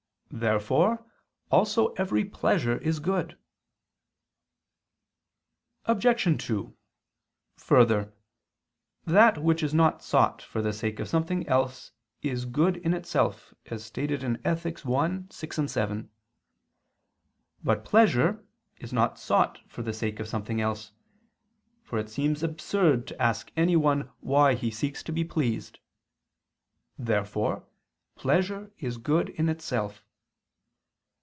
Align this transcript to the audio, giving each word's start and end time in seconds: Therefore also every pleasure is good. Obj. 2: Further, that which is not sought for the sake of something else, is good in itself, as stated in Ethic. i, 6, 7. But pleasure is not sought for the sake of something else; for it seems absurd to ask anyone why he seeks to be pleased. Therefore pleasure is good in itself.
Therefore 0.33 1.05
also 1.51 1.89
every 1.95 2.23
pleasure 2.23 2.77
is 2.77 2.99
good. 3.01 3.37
Obj. 5.83 6.41
2: 6.41 6.77
Further, 7.57 8.13
that 9.03 9.43
which 9.43 9.61
is 9.61 9.73
not 9.73 10.01
sought 10.01 10.41
for 10.41 10.61
the 10.61 10.71
sake 10.71 11.01
of 11.01 11.09
something 11.09 11.45
else, 11.49 11.91
is 12.21 12.45
good 12.45 12.77
in 12.77 12.93
itself, 12.93 13.53
as 13.65 13.83
stated 13.85 14.23
in 14.23 14.39
Ethic. 14.47 14.85
i, 14.87 15.23
6, 15.29 15.59
7. 15.69 16.09
But 17.61 17.83
pleasure 17.83 18.45
is 18.77 18.93
not 18.93 19.19
sought 19.19 19.59
for 19.69 19.81
the 19.83 19.91
sake 19.93 20.21
of 20.21 20.29
something 20.29 20.61
else; 20.61 20.93
for 21.83 21.99
it 21.99 22.07
seems 22.09 22.41
absurd 22.41 23.05
to 23.07 23.21
ask 23.21 23.51
anyone 23.57 24.09
why 24.21 24.53
he 24.55 24.71
seeks 24.71 25.03
to 25.03 25.11
be 25.11 25.25
pleased. 25.25 25.79
Therefore 26.97 27.67
pleasure 28.15 28.71
is 28.79 28.95
good 28.97 29.27
in 29.31 29.49
itself. 29.49 30.05